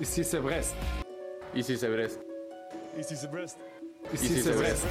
[0.00, 0.74] Ici c'est Brest.
[1.54, 2.20] Ici c'est Brest.
[2.98, 3.58] Ici c'est Brest.
[4.14, 4.86] Ici c'est Brest.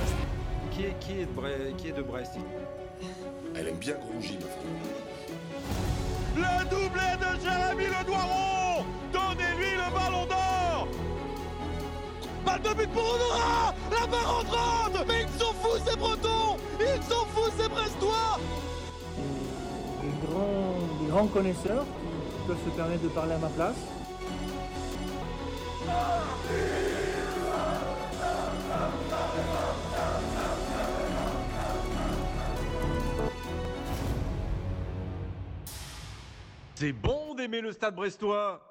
[0.71, 2.33] Qui est, qui est de Brest, qui est de Brest
[3.55, 4.77] Elle aime bien Grongy, ma femme.
[6.35, 10.87] Le doublé de Jérémy Le Doiron Donnez-lui le ballon d'or
[12.45, 17.03] Balle de but pour Honora La barre entrante Mais ils sont fous ces Bretons Ils
[17.03, 18.39] sont fous ces Brestois
[20.01, 23.75] des grands, des grands connaisseurs qui peuvent se permettre de parler à ma place.
[36.79, 38.61] C'est bon d'aimer le stade brestois.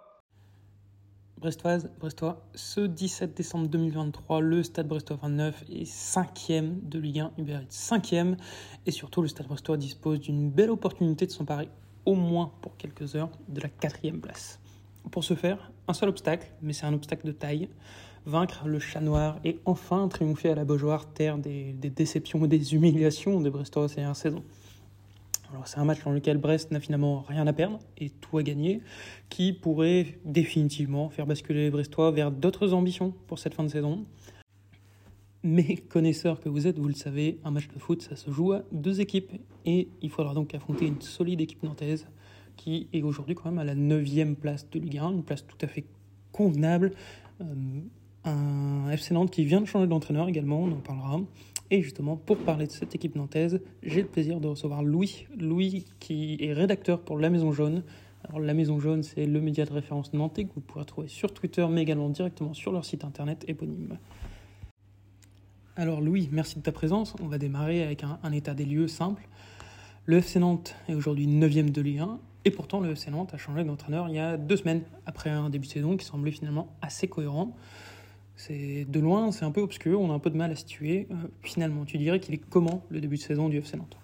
[1.39, 7.33] Brestoise, Brestois, ce 17 décembre 2023, le Stade Brestois 29 est cinquième de Ligue 1
[7.37, 8.39] Uber Eats, cinquième,
[8.87, 11.69] et surtout le Stade Brestois dispose d'une belle opportunité de s'emparer,
[12.07, 14.59] au moins pour quelques heures, de la quatrième place.
[15.11, 17.69] Pour ce faire, un seul obstacle, mais c'est un obstacle de taille,
[18.27, 22.75] vaincre le chat noir et enfin triompher à la Beaujoire, terre des, déceptions et des
[22.75, 24.43] humiliations des Brestois ces dernières saisons.
[25.51, 28.43] Alors c'est un match dans lequel Brest n'a finalement rien à perdre et tout à
[28.43, 28.83] gagner,
[29.31, 34.05] qui pourrait définitivement faire basculer les Brestois vers d'autres ambitions pour cette fin de saison.
[35.43, 38.53] Mais connaisseurs que vous êtes, vous le savez, un match de foot, ça se joue
[38.53, 39.33] à deux équipes.
[39.65, 42.07] Et il faudra donc affronter une solide équipe nantaise
[42.59, 45.57] qui est aujourd'hui quand même à la 9 place de Ligue 1, une place tout
[45.63, 45.87] à fait
[46.33, 46.93] convenable.
[47.41, 47.45] Euh,
[48.25, 51.21] un FC Nantes qui vient de changer d'entraîneur également, on en parlera.
[51.71, 55.27] Et justement, pour parler de cette équipe nantaise, j'ai le plaisir de recevoir Louis.
[55.39, 57.83] Louis qui est rédacteur pour La Maison Jaune.
[58.25, 61.33] Alors La Maison Jaune, c'est le média de référence nantais que vous pourrez trouver sur
[61.33, 63.99] Twitter, mais également directement sur leur site internet éponyme.
[65.77, 67.15] Alors Louis, merci de ta présence.
[67.23, 69.29] On va démarrer avec un, état des lieux simple.
[70.07, 73.37] Le FC Nantes est aujourd'hui 9ème de Ligue 1, et pourtant le FC Nantes a
[73.37, 76.75] changé d'entraîneur il y a deux semaines, après un début de saison qui semblait finalement
[76.81, 77.57] assez cohérent.
[78.37, 81.09] C'est de loin, c'est un peu obscur, on a un peu de mal à situer.
[81.11, 83.97] Euh, finalement, tu dirais qu'il est comment le début de saison du FC Nantes?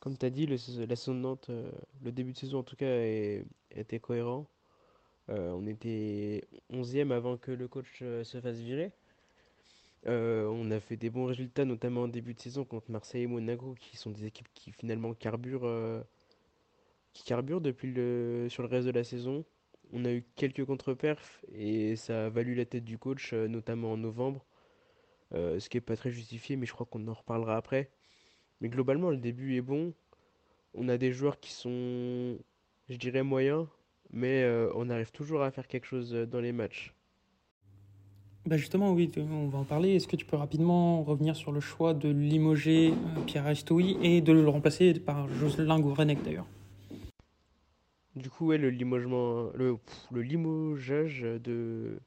[0.00, 1.70] Comme tu as dit, le, la saison de Nantes, euh,
[2.02, 3.04] le début de saison en tout cas,
[3.70, 4.46] était cohérent.
[5.30, 8.90] Euh, on était 11e avant que le coach se fasse virer.
[10.06, 13.76] On a fait des bons résultats, notamment en début de saison contre Marseille et Monaco,
[13.78, 16.02] qui sont des équipes qui finalement carburent,
[17.18, 19.44] qui carburent depuis le, sur le reste de la saison.
[19.92, 23.92] On a eu quelques contre-perfs et ça a valu la tête du coach, euh, notamment
[23.92, 24.46] en novembre,
[25.34, 27.90] euh, ce qui n'est pas très justifié, mais je crois qu'on en reparlera après.
[28.60, 29.94] Mais globalement, le début est bon.
[30.74, 32.38] On a des joueurs qui sont,
[32.88, 33.66] je dirais, moyens,
[34.12, 36.94] mais euh, on arrive toujours à faire quelque chose dans les matchs.
[38.46, 39.96] bah Justement, oui, on va en parler.
[39.96, 42.92] Est-ce que tu peux rapidement revenir sur le choix de limoger
[43.26, 46.46] Pierre Aristoui et de le remplacer par Jocelyn Gourvenec d'ailleurs?
[48.18, 49.78] Du coup, ouais, le limogement, le,
[50.12, 51.98] limogeage de,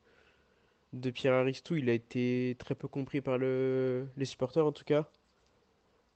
[1.14, 5.10] Pierre Aristou, il a été très peu compris par le, les supporters en tout cas.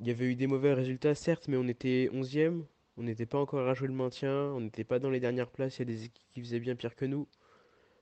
[0.02, 2.64] Il y avait eu des mauvais résultats, certes, mais on était 11e,
[2.98, 5.78] on n'était pas encore à jouer le maintien, on n'était pas dans les dernières places,
[5.78, 7.28] il y a des équipes qui faisaient bien pire que nous.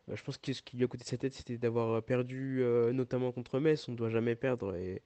[0.10, 2.92] Euh, je pense que ce qui lui a coûté sa tête, c'était d'avoir perdu euh,
[2.92, 5.02] notamment contre Metz, on ne doit jamais perdre, et,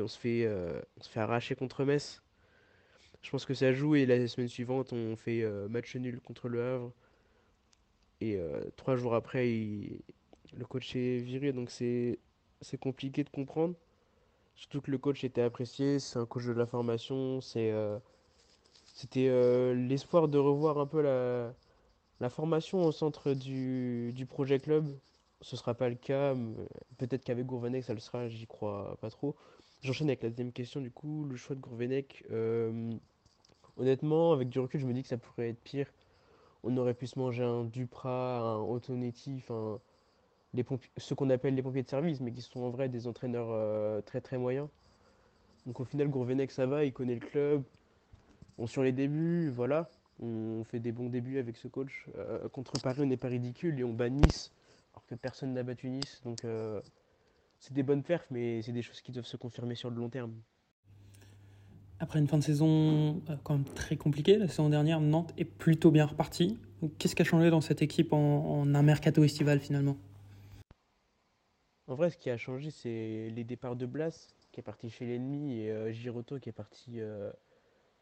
[0.00, 2.22] on se fait, euh, on se fait arracher contre Metz.
[3.22, 6.48] Je pense que ça joue et la semaine suivante, on fait euh, match nul contre
[6.48, 6.92] le Havre.
[8.20, 12.18] Et euh, trois jours après, le coach est viré, donc c'est
[12.80, 13.74] compliqué de comprendre.
[14.54, 17.98] Surtout que le coach était apprécié, c'est un coach de la formation, c'est euh,
[18.94, 19.28] c'était
[19.74, 21.54] l'espoir de revoir un peu la,
[22.20, 24.86] la formation au centre du, du projet club.
[25.40, 26.34] Ce sera pas le cas,
[26.98, 29.34] peut-être qu'avec Gourvenec ça le sera, j'y crois pas trop.
[29.80, 32.24] J'enchaîne avec la deuxième question, du coup, le choix de Gourvenec.
[33.78, 35.86] Honnêtement, avec du recul, je me dis que ça pourrait être pire.
[36.62, 39.80] On aurait pu se manger un Duprat, un Ottonetti, enfin,
[40.96, 44.00] ceux qu'on appelle les pompiers de service, mais qui sont en vrai des entraîneurs euh,
[44.02, 44.68] très très moyens.
[45.66, 47.62] Donc au final, Gourvenec, ça va, il connaît le club.
[48.58, 49.88] Bon, sur les débuts, voilà,
[50.20, 52.06] on fait des bons débuts avec ce coach.
[52.16, 54.52] Euh, contre Paris, on n'est pas ridicule et on bat Nice,
[54.92, 56.20] alors que personne n'a battu Nice.
[56.24, 56.80] Donc euh,
[57.58, 60.10] c'est des bonnes perfs, mais c'est des choses qui doivent se confirmer sur le long
[60.10, 60.34] terme.
[62.02, 65.44] Après une fin de saison euh, quand même très compliquée, la saison dernière, Nantes est
[65.44, 66.58] plutôt bien repartie.
[66.98, 69.96] Qu'est-ce qui a changé dans cette équipe en, un mercato estival finalement?
[71.86, 75.06] En vrai, ce qui a changé, c'est les départs de Blas, qui est parti chez
[75.06, 77.30] l'ennemi, et euh, Giroto, qui est parti, euh,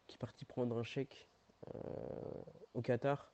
[0.07, 1.27] qui est parti prendre un chèque
[2.73, 3.31] au Qatar.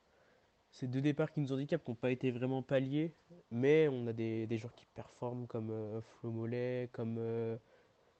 [0.70, 3.14] C'est deux départs qui nous handicapent, n'ont pas été vraiment palliés,
[3.50, 7.18] mais on a des, des joueurs qui performent, comme Flo Mollet, comme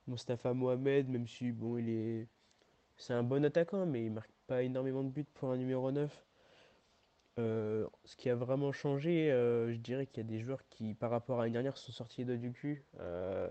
[0.06, 2.28] Mostafa Mohamed, même si bon, il est,
[2.98, 6.24] c'est un bon attaquant, mais il marque pas énormément de buts pour un numéro 9.
[7.38, 10.94] Euh, ce qui a vraiment changé, euh, je dirais qu'il y a des joueurs qui,
[10.94, 12.84] par rapport à l'année dernière, sont sortis doigts du cul.
[12.98, 13.48] Euh,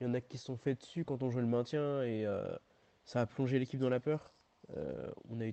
[0.00, 2.26] il y en a qui se sont fait dessus quand on jouait le maintien et
[3.06, 4.32] ça a plongé l'équipe dans la peur.
[5.28, 5.50] On a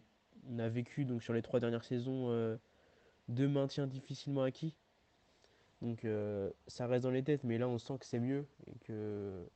[0.49, 2.57] on a vécu donc sur les trois dernières saisons
[3.29, 4.75] deux maintiens difficilement acquis.
[5.81, 6.05] Donc
[6.67, 9.47] ça reste dans les têtes, mais là on sent que c'est mieux et que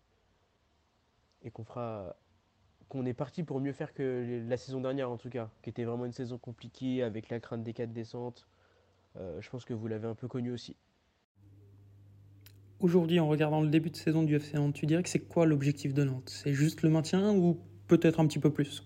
[1.44, 2.15] et qu'on fera
[2.89, 5.84] qu'on est parti pour mieux faire que la saison dernière en tout cas, qui était
[5.84, 8.48] vraiment une saison compliquée avec la crainte des quatre descentes.
[9.18, 10.75] Euh, je pense que vous l'avez un peu connu aussi.
[12.80, 15.48] Aujourd'hui, en regardant le début de saison du FC Nantes, tu dirais que c'est quoi
[15.48, 16.30] l'objectif de Nantes?
[16.30, 18.84] C'est juste le maintien ou peut-être un petit peu plus?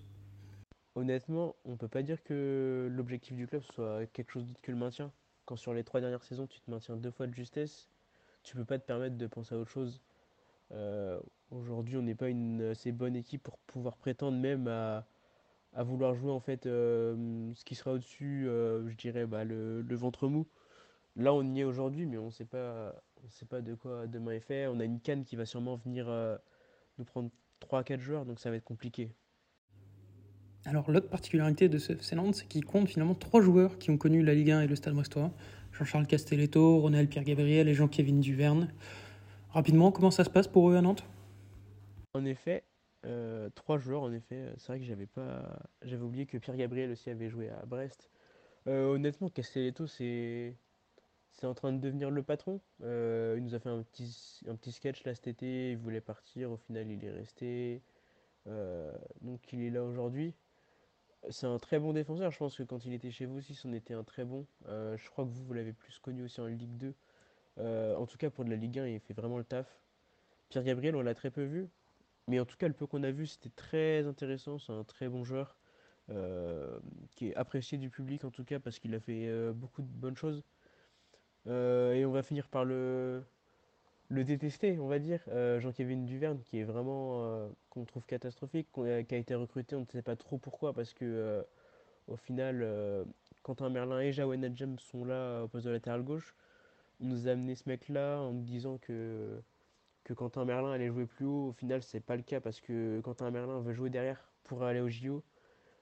[0.94, 4.78] Honnêtement, on peut pas dire que l'objectif du club soit quelque chose d'autre que le
[4.78, 5.12] maintien.
[5.44, 7.90] Quand sur les trois dernières saisons, tu te maintiens deux fois de justesse,
[8.42, 10.00] tu peux pas te permettre de penser à autre chose.
[10.72, 11.20] Euh,
[11.52, 15.06] aujourd'hui, on n'est pas une assez bonne équipe pour pouvoir prétendre même à,
[15.74, 19.84] à vouloir jouer en fait euh, ce qui sera au-dessus, euh, je dirais bah, le,
[19.94, 20.46] ventre mou.
[21.16, 22.94] Là, on y est aujourd'hui, mais on sait pas,
[23.24, 24.66] on sait pas de quoi demain est fait.
[24.66, 26.36] On a une canne qui va sûrement venir euh,
[26.98, 27.30] nous prendre
[27.70, 29.10] 3-4 joueurs, donc ça va être compliqué.
[30.64, 33.98] Alors, l'autre particularité de ce FC Nantes, c'est qu'il compte finalement trois joueurs qui ont
[33.98, 35.32] connu la Ligue 1 et le Stade Brestois
[35.72, 38.68] Jean-Charles Castelletto, Ronald Pierre-Gabriel et Jean-Kévin Duverne.
[39.50, 41.04] Rapidement, comment ça se passe pour eux à Nantes?
[42.14, 42.64] En effet,
[43.06, 44.52] euh, trois joueurs, en effet.
[44.58, 48.10] C'est vrai que j'avais pas, j'avais oublié que Pierre Gabriel aussi avait joué à Brest.
[48.68, 50.56] Euh, honnêtement, Castelletto, c'est,
[51.32, 52.60] c'est en train de devenir le patron.
[52.82, 55.72] Euh, il nous a fait un petit, un petit sketch là cet été.
[55.72, 57.82] Il voulait partir, au final, il est resté.
[58.46, 58.92] Euh,
[59.22, 60.34] donc, il est là aujourd'hui.
[61.30, 62.30] C'est un très bon défenseur.
[62.30, 64.46] Je pense que quand il était chez vous aussi, c'en était un très bon.
[64.68, 66.94] Euh, je crois que vous, vous l'avez plus connu aussi en Ligue 2.
[67.58, 69.66] Euh, en tout cas, pour de la Ligue 1, il fait vraiment le taf.
[70.50, 71.68] Pierre Gabriel, on l'a très peu vu.
[72.28, 74.58] Mais en tout cas, le peu qu'on a vu, c'était très intéressant.
[74.58, 75.56] C'est un très bon joueur
[76.10, 76.78] euh,
[77.10, 79.88] qui est apprécié du public en tout cas parce qu'il a fait euh, beaucoup de
[79.88, 80.42] bonnes choses.
[81.46, 83.24] Euh, et on va finir par le,
[84.08, 85.20] le détester, on va dire.
[85.58, 90.02] Jean-Kévin Duverne, qui est vraiment qu'on trouve catastrophique, qui a été recruté, on ne sait
[90.02, 91.44] pas trop pourquoi parce que
[92.08, 93.04] au final,
[93.42, 96.34] Quentin Merlin et Jawen Adjem sont là au poste de latéral gauche.
[97.00, 99.42] On nous a amené ce mec-là en nous disant que
[100.04, 101.48] que Quentin Merlin allait jouer plus haut.
[101.48, 104.80] Au final, c'est pas le cas parce que Quentin Merlin veut jouer derrière pour aller
[104.80, 105.22] au JO.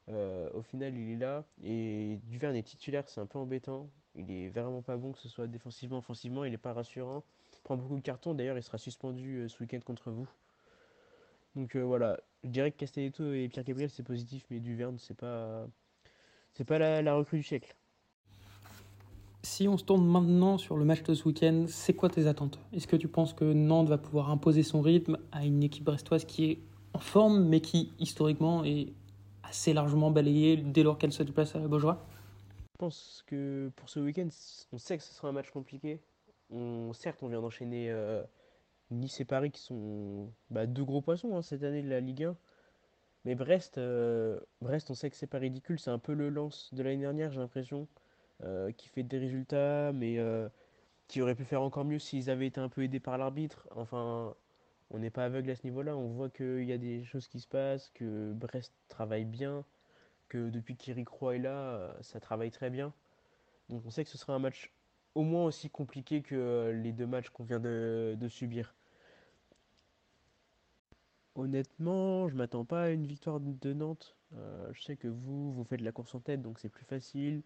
[0.08, 3.88] Euh, au final, il est là et Duverne est titulaire, c'est un peu embêtant.
[4.14, 7.24] Il est vraiment pas bon, que ce soit défensivement, offensivement, il est pas rassurant.
[7.54, 10.28] Il prend beaucoup de cartons, d'ailleurs, il sera suspendu euh, ce week-end contre vous.
[11.56, 15.14] Donc euh, voilà, je dirais que Castelletto et Pierre Gabriel c'est positif, mais Duverne c'est
[15.16, 15.68] pas
[16.52, 17.76] c'est pas la, la recrue du siècle.
[19.42, 22.58] Si on se tourne maintenant sur le match de ce week-end, c'est quoi tes attentes?
[22.74, 26.26] Est-ce que tu penses que Nantes va pouvoir imposer son rythme à une équipe brestoise
[26.26, 26.58] qui est
[26.92, 28.92] en forme, mais qui historiquement est
[29.42, 32.04] assez largement balayée dès lors qu'elle se déplace à la Beaujoire?
[32.74, 34.28] Je pense que pour ce week-end,
[34.72, 36.00] on sait que ce sera un match compliqué.
[36.50, 38.22] On, certes, on vient d'enchaîner euh,
[38.90, 42.24] Nice et Paris qui sont bah, deux gros poissons hein, cette année de la Ligue
[42.24, 42.36] 1.
[43.24, 45.78] Mais Brest, euh, Brest, on sait que c'est pas ridicule.
[45.78, 47.86] C'est un peu le lance de l'année dernière, j'ai l'impression,
[48.44, 50.48] euh, qui fait des résultats, mais euh,
[51.08, 53.68] qui aurait pu faire encore mieux s'ils avaient été un peu aidés par l'arbitre.
[53.76, 54.34] Enfin,
[54.90, 55.96] on n'est pas aveugle à ce niveau-là.
[55.96, 59.64] On voit qu'il y a des choses qui se passent, que Brest travaille bien,
[60.28, 62.94] que depuis qu'Eric Roy est là, euh, ça travaille très bien.
[63.68, 64.72] Donc on sait que ce sera un match
[65.14, 68.74] au moins aussi compliqué que les deux matchs qu'on vient de, de subir.
[71.34, 74.16] Honnêtement, je m'attends pas à une victoire de Nantes.
[74.72, 77.42] Je sais que vous, vous faites la course en tête, donc c'est plus facile.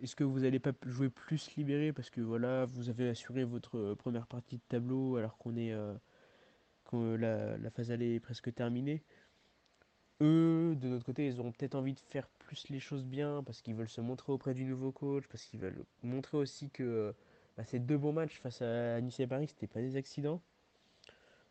[0.00, 3.78] Est-ce que vous n'allez pas jouer plus libéré parce que voilà, vous avez assuré votre
[3.78, 5.94] euh, première partie de tableau alors qu'on est euh,
[6.84, 9.02] quand la, la phase aller est presque terminée?
[10.20, 13.62] Eux, de notre côté, ils auront peut-être envie de faire plus les choses bien parce
[13.62, 17.12] qu'ils veulent se montrer auprès du nouveau coach, parce qu'ils veulent montrer aussi que euh,
[17.56, 20.40] bah, ces deux bons matchs face à Nice et Paris, c'était pas des accidents.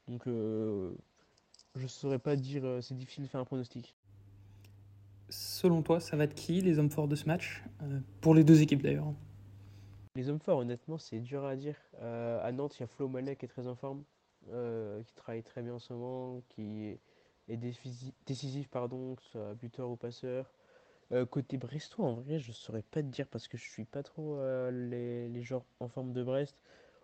[0.08, 0.94] Donc, euh,
[1.76, 3.96] je saurais pas dire, euh, c'est difficile de faire un pronostic.
[5.64, 8.44] Selon toi, ça va être qui les hommes forts de ce match Euh, Pour les
[8.44, 9.14] deux équipes d'ailleurs?
[10.18, 11.78] Les hommes forts, honnêtement, c'est dur à dire.
[12.02, 14.04] Euh, à Nantes, il y a Flo Mallet qui est très en forme,
[14.52, 16.98] euh, qui travaille très bien en ce moment, qui
[17.48, 17.56] est,
[18.26, 20.52] décisif, pardon, que ce soit buteur ou passeur.
[21.30, 24.40] Côté brestois, en vrai, je saurais pas te dire parce que je suis pas trop
[24.70, 26.62] les, les en forme de Brest.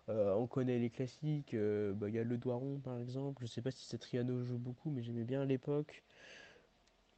[0.10, 3.42] On connaît les classiques, bah, il y a Le Doiron par exemple.
[3.42, 6.04] Je sais pas si Satriano joue beaucoup, mais j'aimais bien à l'époque.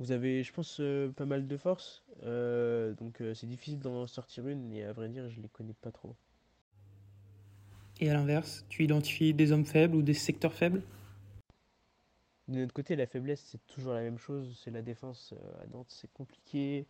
[0.02, 4.08] Vous avez, je pense, euh, pas mal de force, euh, donc euh, c'est difficile d'en
[4.08, 6.16] sortir une, et à vrai dire, je les connais pas trop.
[8.00, 10.82] Et à l'inverse, tu identifies des hommes faibles ou des secteurs faibles?
[12.48, 15.92] De notre côté, la faiblesse, c'est toujours la même chose, c'est la défense à Nantes,
[15.92, 16.88] c'est compliqué.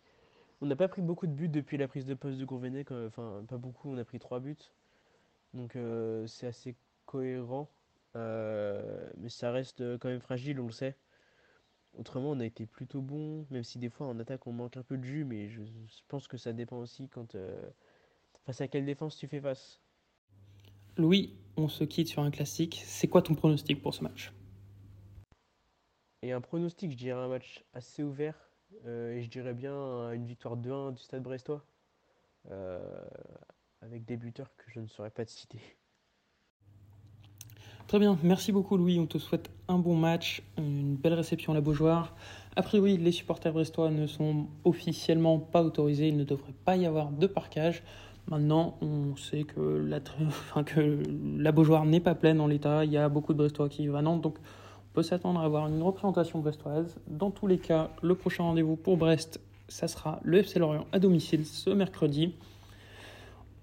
[0.61, 3.43] On n'a pas pris beaucoup de buts depuis la prise de poste de Gourvenet, enfin
[3.45, 4.55] pas beaucoup, on a pris trois buts.
[5.53, 5.77] Donc
[6.27, 7.69] c'est assez cohérent.
[8.15, 10.95] Mais ça reste quand même fragile, on le sait.
[11.97, 14.83] Autrement, on a été plutôt bon, même si des fois en attaque on manque un
[14.83, 15.61] peu de jus, mais je,
[16.07, 17.69] pense que ça dépend aussi quand euh,
[18.45, 19.81] face à quelle défense tu fais face.
[20.97, 22.81] Louis, on se quitte sur un classique.
[22.85, 24.33] C'est quoi ton pronostic pour ce match?
[26.21, 28.51] Et un pronostic, je dirais un match assez ouvert,
[28.85, 31.65] euh, et je dirais bien une victoire 2-1 du Stade Brestois,
[32.51, 32.79] euh,
[33.81, 35.59] avec des buteurs que je ne saurais pas te citer.
[37.91, 41.55] Très bien, merci beaucoup Louis, on te souhaite un bon match, une belle réception à
[41.55, 42.15] la Beaujoire.
[42.55, 46.85] A priori, les supporters brestois ne sont officiellement pas autorisés, il ne devrait pas y
[46.85, 47.83] avoir de parquage.
[48.29, 49.99] Maintenant, on sait que la,
[50.55, 50.63] enfin,
[51.51, 54.01] Beaujoire n'est pas pleine en l'état, il y a beaucoup de Brestois qui vivent à
[54.01, 56.95] Nantes, donc on peut s'attendre à avoir une représentation brestoise.
[57.07, 60.99] Dans tous les cas, le prochain rendez-vous pour Brest, ça sera le FC Lorient à
[60.99, 62.35] domicile ce mercredi.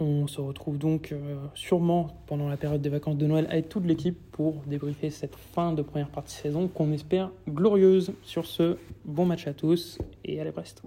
[0.01, 3.85] On se retrouve donc euh, sûrement pendant la période des vacances de Noël avec toute
[3.85, 8.13] l'équipe pour débriefer cette fin de première partie de saison qu'on espère glorieuse.
[8.23, 10.83] Sur ce, bon match à tous et allez Brest.